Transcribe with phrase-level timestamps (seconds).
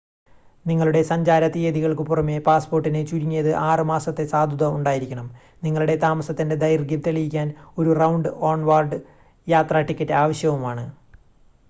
[0.65, 5.27] നിങ്ങളുടെ സഞ്ചാര തിയതികൾക്കു പുറമെ പാസ്സ്പോർട്ടിന് ചുരുങ്ങിയത് 6 മാസത്തെ സാധുത ഉണ്ടായിരിക്കണം.
[5.63, 7.49] നിങ്ങളുടെ താമസത്തിന്റെ ദൈർഘ്യം തെളിയിക്കാൻ
[7.79, 8.99] ഒരു റൗണ്ട്/ഓൺവാർഡ്
[9.47, 10.85] യാത്രാ ടിക്കറ്റ് ആവശ്യവുമാണ്